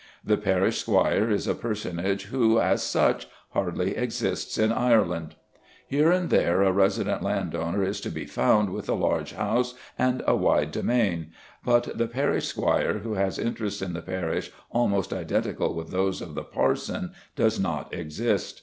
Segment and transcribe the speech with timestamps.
[0.25, 5.35] The parish squire is a personage who, as such, hardly exists in Ireland.
[5.87, 10.23] Here and there a resident landowner is to be found with a large house and
[10.25, 11.27] a wide demesne;
[11.63, 16.33] but the parish squire who has interests in the parish almost identical with those of
[16.33, 18.59] the parson does not exist.